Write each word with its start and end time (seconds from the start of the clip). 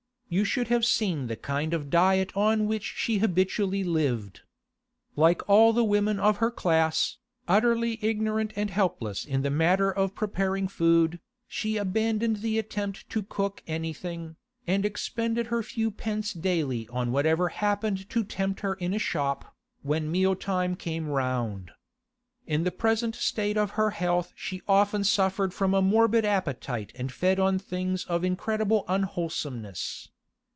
You 0.33 0.45
should 0.45 0.69
have 0.69 0.85
seen 0.85 1.27
the 1.27 1.35
kind 1.35 1.73
of 1.73 1.89
diet 1.89 2.31
on 2.37 2.65
which 2.65 2.93
she 2.95 3.17
habitually 3.17 3.83
lived. 3.83 4.43
Like 5.17 5.41
all 5.49 5.73
the 5.73 5.83
women 5.83 6.21
of 6.21 6.37
her 6.37 6.49
class, 6.49 7.17
utterly 7.49 7.99
ignorant 8.01 8.53
and 8.55 8.69
helpless 8.69 9.25
in 9.25 9.41
the 9.41 9.49
matter 9.49 9.91
of 9.91 10.15
preparing 10.15 10.69
food, 10.69 11.19
she 11.49 11.75
abandoned 11.75 12.37
the 12.37 12.57
attempt 12.57 13.09
to 13.09 13.23
cook 13.23 13.61
anything, 13.67 14.37
and 14.65 14.85
expended 14.85 15.47
her 15.47 15.61
few 15.61 15.91
pence 15.91 16.31
daily 16.31 16.87
on 16.93 17.11
whatever 17.11 17.49
happened 17.49 18.09
to 18.11 18.23
tempt 18.23 18.61
her 18.61 18.75
in 18.75 18.93
a 18.93 18.99
shop, 18.99 19.53
when 19.81 20.09
meal 20.09 20.33
time 20.37 20.77
came 20.77 21.09
round. 21.09 21.71
In 22.47 22.63
the 22.63 22.71
present 22.71 23.15
state 23.15 23.57
of 23.57 23.71
her 23.71 23.89
health 23.89 24.31
she 24.37 24.61
often 24.65 25.03
suffered 25.03 25.53
from 25.53 25.73
a 25.73 25.81
morbid 25.81 26.23
appetite 26.23 26.93
and 26.95 27.11
fed 27.11 27.37
on 27.37 27.59
things 27.59 28.05
of 28.05 28.23
incredible 28.23 28.85
unwholesomeness. 28.87 30.07